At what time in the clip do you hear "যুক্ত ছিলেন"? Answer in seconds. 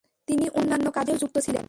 1.17-1.59